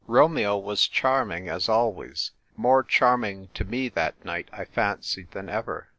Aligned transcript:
Romeo 0.07 0.57
was 0.57 0.87
charming, 0.87 1.47
as 1.47 1.69
always— 1.69 2.31
more 2.57 2.81
charming 2.81 3.49
to 3.53 3.63
me 3.63 3.87
that 3.89 4.25
night, 4.25 4.49
I 4.51 4.65
fancied, 4.65 5.29
than 5.29 5.47
ever. 5.47 5.89